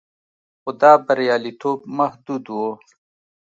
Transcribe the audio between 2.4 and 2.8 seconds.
و